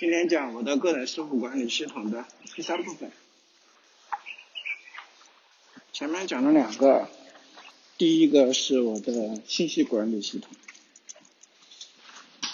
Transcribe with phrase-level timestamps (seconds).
[0.00, 3.10] 今天讲我的个人事务管理系统的第三部分。
[5.92, 7.10] 前面讲了两个，
[7.96, 10.52] 第一个是我的信息管理系统，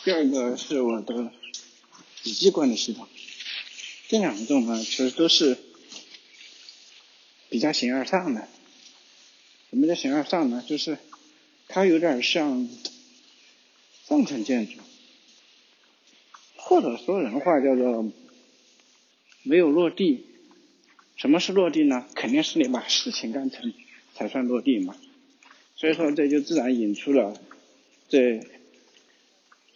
[0.04, 1.30] 第二个是我的
[2.22, 3.06] 笔记管理系统。
[4.08, 5.58] 这两种呢，其实都是
[7.50, 8.48] 比较形而上的。
[9.68, 10.64] 什么叫形而上呢？
[10.66, 10.96] 就是
[11.68, 12.66] 它有点像
[14.08, 14.78] 上层建筑。
[16.66, 18.10] 或者说人话叫做
[19.42, 20.24] 没有落地。
[21.14, 22.06] 什么是落地呢？
[22.14, 23.72] 肯定是你把事情干成
[24.14, 24.96] 才算落地嘛。
[25.76, 27.38] 所以说这就自然引出了
[28.08, 28.40] 这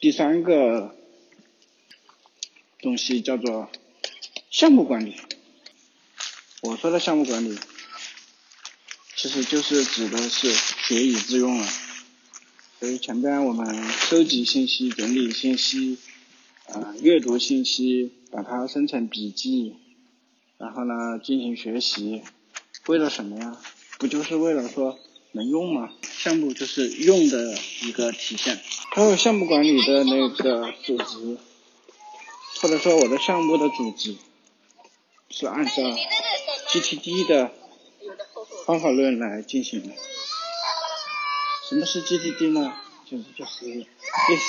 [0.00, 0.96] 第三个
[2.80, 3.70] 东西叫做
[4.50, 5.14] 项目管理。
[6.62, 7.56] 我说的项目管理，
[9.14, 11.68] 其实就是指的是学以致用了。
[12.80, 15.98] 所以前边我们收集信息、整理信息。
[16.70, 19.76] 呃，阅读信息，把它生成笔记，
[20.58, 22.22] 然后呢进行学习，
[22.86, 23.56] 为了什么呀？
[23.98, 24.98] 不就是为了说
[25.32, 25.90] 能用吗？
[26.02, 28.60] 项目就是用的一个体现。
[28.90, 31.38] 还有项目管理的那个组织，
[32.60, 34.16] 或者说我的项目的组织，
[35.30, 35.72] 是按照
[36.68, 37.50] GTD 的
[38.66, 39.94] 方法论来进行的。
[41.68, 42.74] 什么是 GTD 呢？
[43.10, 43.86] 就是就是 Get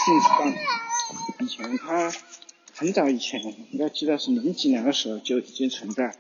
[0.06, 0.89] Things Done。
[1.40, 2.12] 以前它
[2.76, 6.16] 很早以前，应该记得是零几年的时候就已经存在，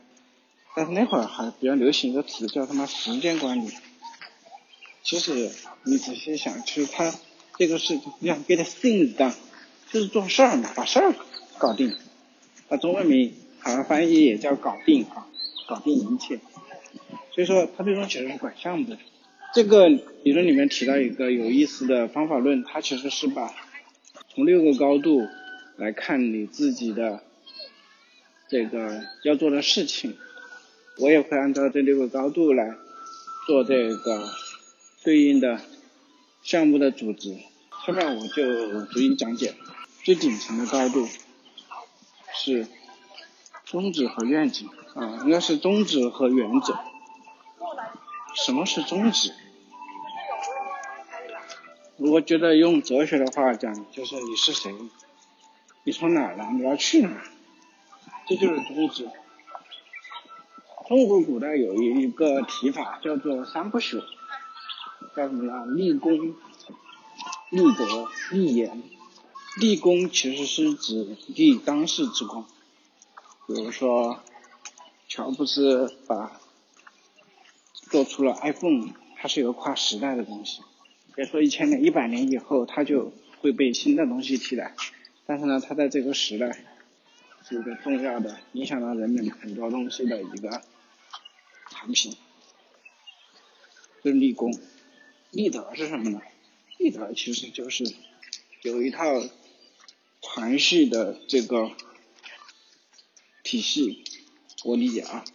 [0.75, 3.69] 但是那会儿还比较流行一个词叫他妈时间管理。
[5.03, 5.51] 其实
[5.83, 7.13] 你仔细想，其实它
[7.57, 9.33] 这个是要 get things done，
[9.91, 11.13] 就是做事儿嘛，把事儿
[11.57, 11.95] 搞定。
[12.67, 15.27] 那中文名好像翻译也叫搞定啊，
[15.67, 16.39] 搞定一切。
[17.33, 18.97] 所以说它最终其实是管项目的。
[19.53, 23.53] 这个理论里面提到一个有意思的方法论，它其实是把
[24.39, 25.27] 从六个高度
[25.75, 27.21] 来看你自己的
[28.47, 30.15] 这个要做的事情，
[30.97, 32.77] 我也会按照这六个高度来
[33.45, 34.29] 做这个
[35.03, 35.59] 对应的
[36.41, 37.37] 项目的组织。
[37.85, 39.55] 下面我就逐一讲解。
[40.05, 41.05] 最顶层的高度
[42.33, 42.65] 是
[43.65, 46.79] 宗旨和愿景啊，应该是宗旨和原则。
[48.35, 49.33] 什么是宗旨？
[52.01, 54.73] 我觉得用哲学的话讲，就是你是谁，
[55.83, 57.21] 你从哪来，你要去哪，
[58.25, 59.09] 这就是宗旨。
[60.87, 64.01] 中国古代有一个提法叫做三不朽，
[65.13, 65.65] 叫什么呢？
[65.75, 66.35] 立功、
[67.49, 68.81] 立德、立言。
[69.57, 72.45] 立功其实是指立当世之功，
[73.45, 74.21] 比如说
[75.09, 76.39] 乔布斯把
[77.73, 80.61] 做出了 iPhone，它是一个跨时代的东西。
[81.19, 84.73] 别说一千年、一百年以后，它就会被新的东西替代。
[85.25, 86.63] 但是呢，它在这个时代
[87.45, 90.61] 是一个重要的、影响到人们很多东西的一个
[91.69, 92.15] 产品。
[94.01, 94.57] 是立功，
[95.31, 96.21] 立德是什么呢？
[96.77, 97.83] 立德其实就是
[98.61, 99.03] 有一套
[100.21, 101.69] 传续的这个
[103.43, 104.05] 体系。
[104.63, 105.25] 我理解啊，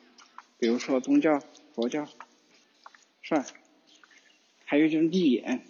[0.59, 1.43] 比如说宗教、
[1.75, 2.09] 佛教，
[3.23, 3.45] 算，
[4.65, 5.63] 还有就是立言。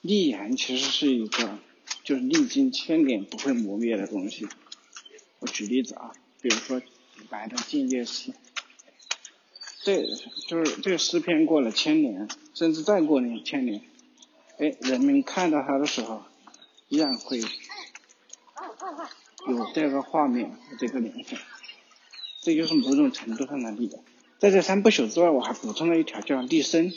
[0.00, 1.58] 立言其实是一个，
[2.04, 4.46] 就是历经千年不会磨灭的东西。
[5.40, 8.32] 我举例子啊，比如说李白的《静夜思》，
[9.82, 10.02] 这
[10.46, 13.82] 就是这个诗篇过了千年，甚至再过两千年，
[14.58, 16.22] 哎，人们看到它的时候，
[16.88, 17.46] 依然会有
[19.74, 21.38] 这个画面这个联想，
[22.42, 23.98] 这就是某种程度上的立德。
[24.38, 26.92] 在这三不朽之外，我还补充了一条叫立身。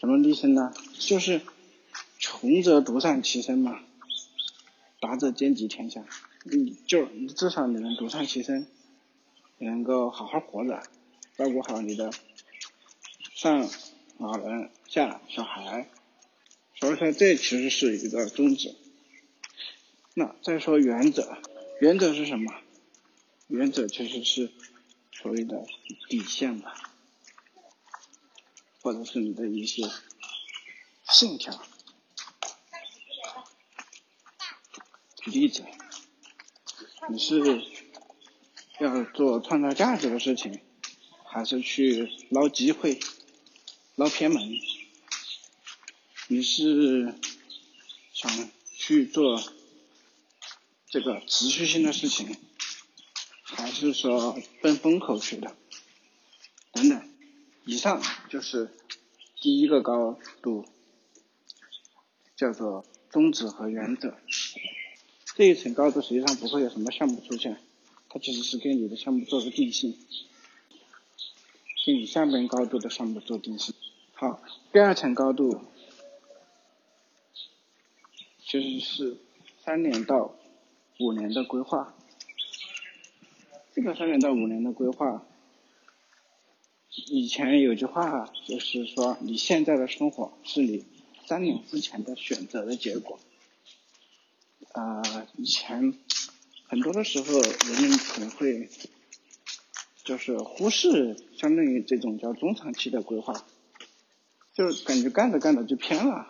[0.00, 0.72] 什么立身呢？
[0.98, 1.42] 就是。
[2.40, 3.80] 穷则独善其身嘛，
[5.00, 6.04] 达则兼济天下。
[6.44, 7.04] 你就
[7.34, 8.68] 至少你能独善其身，
[9.58, 10.80] 能够好好活着，
[11.36, 12.12] 照顾好你的
[13.34, 13.68] 上
[14.18, 15.90] 老人下小孩。
[16.76, 18.76] 所以说这其实是一个宗旨。
[20.14, 21.38] 那再说原则，
[21.80, 22.54] 原则是什么？
[23.48, 24.52] 原则其实是
[25.10, 25.66] 所谓的
[26.08, 26.72] 底线吧，
[28.80, 29.82] 或者是你的一些
[31.02, 31.60] 信条。
[35.28, 35.64] 例子，
[37.08, 37.62] 你是
[38.80, 40.60] 要做创造价值的事情，
[41.24, 42.98] 还是去捞机会、
[43.96, 44.42] 捞偏门？
[46.28, 47.14] 你是
[48.12, 49.42] 想去做
[50.86, 52.36] 这个持续性的事情，
[53.42, 55.56] 还是说奔风口去的？
[56.72, 57.08] 等等，
[57.64, 58.70] 以上就是
[59.40, 60.66] 第一个高度，
[62.36, 64.18] 叫做宗旨和原则。
[65.38, 67.60] 这一层高度实际上不会有什么项目出现，
[68.08, 69.96] 它其实是给你的项目做个定性，
[71.86, 73.72] 给你下面高度的项目做定性。
[74.14, 74.42] 好，
[74.72, 75.60] 第二层高度
[78.44, 79.16] 其实是
[79.64, 80.34] 三年到
[80.98, 81.94] 五年的规划。
[83.72, 85.24] 这个三年到五年的规划，
[87.06, 90.84] 以前有句话就是说，你现在的生活是你
[91.24, 93.20] 三年之前的选择的结果。
[94.72, 95.02] 啊，
[95.36, 95.94] 以前
[96.68, 98.70] 很多的时候，人们可能会
[100.04, 103.44] 就是忽视相当于这种叫中长期的规划，
[104.52, 106.28] 就感觉干着干着就偏了。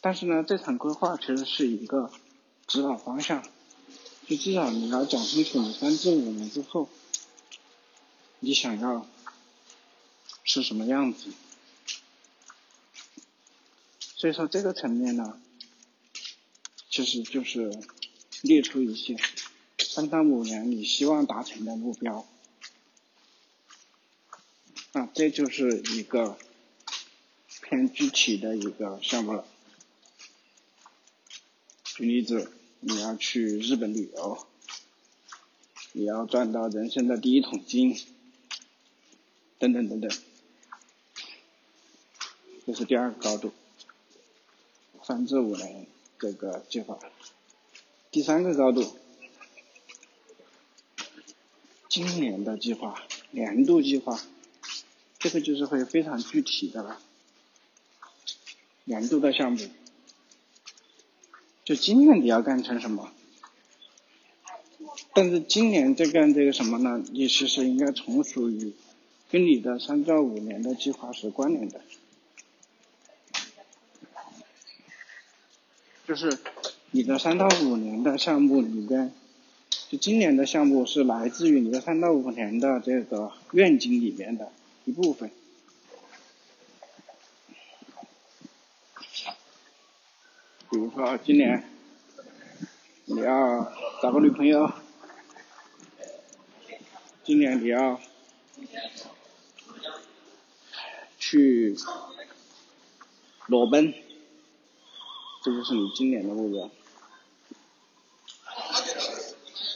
[0.00, 2.10] 但是呢，这场规划其实是一个
[2.66, 3.42] 指导方向，
[4.26, 6.88] 就至少你要讲清楚，你三至五年之后，
[8.40, 9.06] 你想要
[10.42, 11.32] 是什么样子。
[14.00, 15.40] 所以说这个层面呢。
[16.92, 17.72] 其实就是
[18.42, 19.16] 列出一些
[19.78, 22.28] 三到五年你希望达成的目标，
[24.92, 26.36] 啊，这就是一个
[27.62, 29.46] 偏具体的一个项目了。
[31.82, 34.46] 举例子，你要去日本旅游，
[35.92, 37.98] 你要赚到人生的第一桶金，
[39.58, 40.10] 等等等等，
[42.66, 43.50] 这是第二个高度，
[45.02, 45.86] 三至五年。
[46.22, 47.00] 这个计划，
[48.12, 48.94] 第三个高度，
[51.88, 53.02] 今年的计划，
[53.32, 54.22] 年度计划，
[55.18, 57.00] 这个就是会非常具体的了。
[58.84, 59.58] 年度的项目，
[61.64, 63.12] 就今年你要干成什么？
[65.12, 67.02] 但是今年在干这个什么呢？
[67.10, 68.72] 你其实应该从属于
[69.28, 71.80] 跟你的三到五年的计划是关联的。
[76.12, 76.38] 就是
[76.90, 79.10] 你的三到五年的项目里边，
[79.88, 84.52] 就今年的项目是来自于你的三到五年的这个愿景里面的
[84.84, 85.30] 一部分。
[90.70, 91.64] 比如说今年
[93.06, 93.72] 你要
[94.02, 94.70] 找个女朋友，
[97.24, 97.98] 今年你要
[101.18, 101.74] 去
[103.46, 103.94] 裸奔。
[105.44, 106.70] 这就是你今年的目标，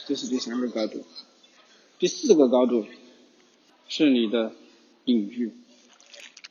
[0.07, 1.05] 这是第三个高度，
[1.99, 2.87] 第四个高度
[3.89, 4.53] 是你的
[5.03, 5.53] 领域，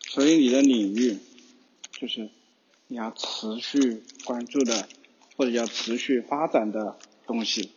[0.09, 1.19] 所以你的领域
[1.93, 2.29] 就是
[2.89, 4.87] 你要持续关注的
[5.37, 7.71] 或者要持续发展的东西，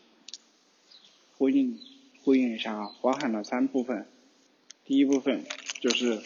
[1.38, 1.80] 呼应
[2.22, 4.06] 呼应一下啊，包含了三部分，
[4.84, 5.46] 第一部分
[5.80, 6.22] 就是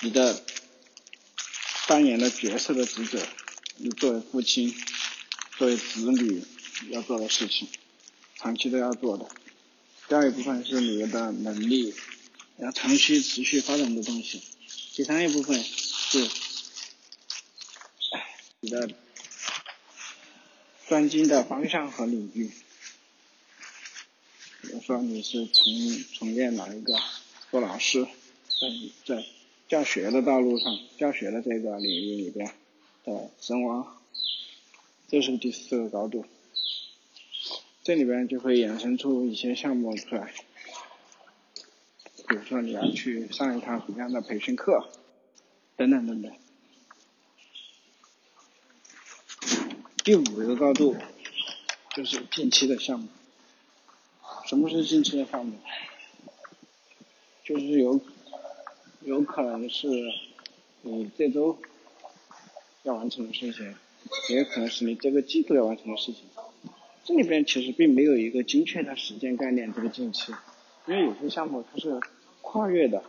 [0.00, 0.42] 你的
[1.86, 3.18] 扮演的角色的职责。
[3.76, 4.74] 你作为父亲，
[5.58, 6.42] 作为子女
[6.90, 7.68] 要做的事情，
[8.36, 9.28] 长期都要做的。
[10.08, 11.94] 第二一部分是你的能力，
[12.58, 14.42] 要长期持续发展的东西。
[14.94, 16.28] 第三一部分是
[18.60, 18.90] 你的
[20.86, 22.50] 专精的方向和领域。
[24.60, 25.64] 比如说你是从
[26.14, 26.94] 从业哪一个
[27.50, 29.26] 做老师，在在
[29.66, 32.54] 教学的道路上，教学的这个领域里边。
[33.04, 34.00] 的神王，
[35.08, 36.24] 这是第四个高度，
[37.82, 40.32] 这里边就会衍生出一些项目出来，
[42.28, 44.88] 比如说你要去上一堂什么样的培训课，
[45.76, 46.32] 等等等等。
[50.04, 50.96] 第五个高度
[51.94, 53.08] 就是近期的项目，
[54.46, 55.58] 什么是近期的项目？
[57.42, 58.00] 就是有
[59.00, 59.88] 有可能是
[60.82, 61.58] 你这周。
[62.82, 63.74] 要完成的事情，
[64.30, 66.24] 也可能是你这个季度要完成的事情。
[67.04, 70.32] 这里边其实并没有一个精确的时间概念，这个近期，
[70.86, 72.00] 因为有些项目它是
[72.40, 73.04] 跨越的，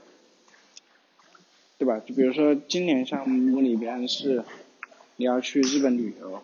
[1.78, 2.00] 对吧？
[2.00, 4.44] 就比如说今年项目里边是
[5.16, 6.44] 你要去日本旅游，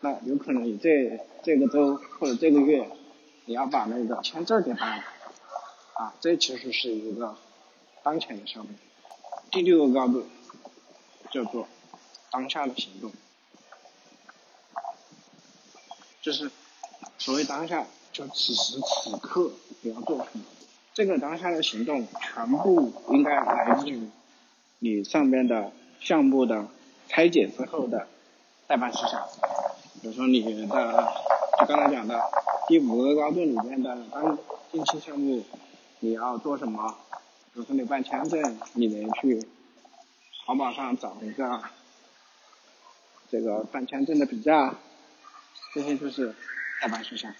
[0.00, 2.88] 那有可能你这这个周或者这个月
[3.44, 5.04] 你要把那个签证给办了，
[5.94, 7.36] 啊，这其实是一个
[8.02, 8.72] 当前的项目。
[9.50, 10.26] 第六个高度
[11.30, 11.68] 叫做。
[12.30, 13.10] 当下的行动，
[16.20, 16.50] 就是
[17.16, 20.44] 所谓当下，就此时此刻你要做什么。
[20.92, 24.10] 这个当下的行动全部应该来自于
[24.80, 26.68] 你上面的项目的
[27.08, 28.06] 拆解之后的
[28.66, 29.26] 代办事项。
[30.02, 31.12] 比如说你的，
[31.60, 32.20] 就刚才讲的
[32.66, 34.36] 第五个高度里面的当
[34.70, 35.42] 近期项目，
[36.00, 36.98] 你要做什么？
[37.54, 39.48] 比如说你办签证，你能去
[40.44, 41.62] 淘宝上找一个。
[43.30, 44.78] 这个办签证的比价，
[45.74, 46.34] 这些就是
[46.80, 47.34] 代办事项。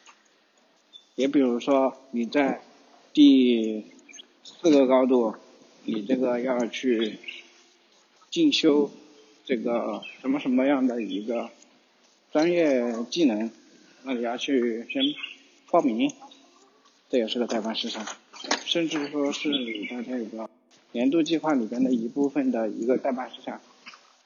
[1.14, 2.61] 也比如说你在
[3.12, 3.85] 第
[4.45, 5.35] 四个高度，
[5.85, 7.18] 你这个要去
[8.30, 8.90] 进修
[9.45, 11.50] 这个什么什么样的一个
[12.30, 13.50] 专业技能，
[14.04, 15.02] 那你要去先
[15.71, 16.12] 报名，
[17.09, 18.07] 这也是个代办事项。
[18.64, 20.49] 甚至说是你的这个
[20.92, 23.61] 年度计划里边的一部分的一个代办事项，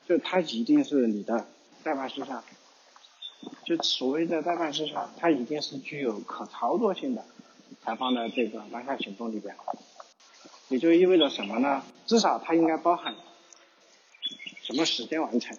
[0.06, 1.46] 就它一定是你的
[1.82, 2.42] 代办事项。
[3.64, 7.24] 就所谓的代办事项，它一定是具有可操作性的，
[7.82, 9.54] 才放在这个当下行动里边。
[10.68, 11.82] 也就意味着什么呢？
[12.06, 13.14] 至少它应该包含
[14.62, 15.58] 什么时间完成，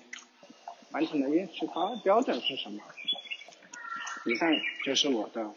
[0.91, 2.81] 完成的验收标标准是什么。
[4.25, 4.49] 以上
[4.85, 5.51] 就是我的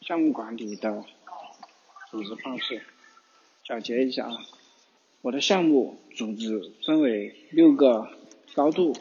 [0.00, 1.04] 项目管理的
[2.10, 2.82] 组织方式。
[3.64, 4.38] 小结一下啊，
[5.22, 8.08] 我的项目组织分为六个
[8.54, 8.94] 高度。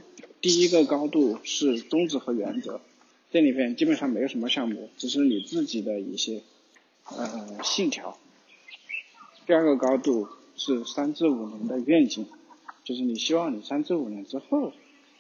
[0.44, 2.82] 第一个高度是宗旨和原则，
[3.32, 6.42] 这里边基本上没有什么项目，只是你自己的一些
[7.06, 8.20] 呃信条。
[9.48, 12.26] 第二个高度是三至五年的愿景，
[12.84, 14.74] 就是你希望你三至五年之后，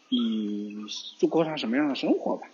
[0.09, 0.75] 你
[1.17, 2.49] 就过上什么样的生活吧。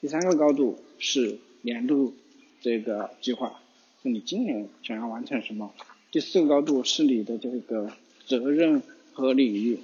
[0.00, 2.14] 第三个高度是年度
[2.62, 3.60] 这个计划，
[4.02, 5.74] 就你今年想要完成什么。
[6.10, 7.92] 第四个高度是你的这个
[8.24, 9.78] 责任和领域，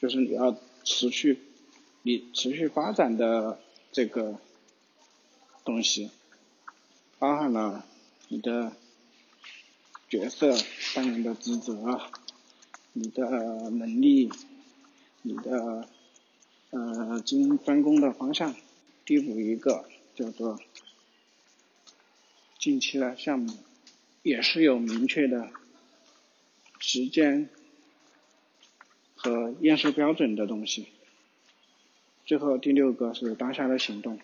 [0.00, 0.56] 就是你要。
[0.84, 1.40] 持续，
[2.02, 3.58] 你持续发展的
[3.90, 4.38] 这个
[5.64, 6.10] 东西，
[7.18, 7.84] 包含了
[8.28, 8.76] 你的
[10.08, 10.54] 角色
[10.94, 12.00] 扮演的职责，
[12.92, 14.30] 你的能力，
[15.22, 15.88] 你的
[16.70, 18.54] 呃精专攻的方向。
[19.06, 20.60] 第五一个叫做
[22.58, 23.52] 近期的项目，
[24.22, 25.50] 也是有明确的
[26.78, 27.48] 时间。
[29.24, 30.86] 和验收标准的东西。
[32.26, 34.20] 最后第六个是当下的行动。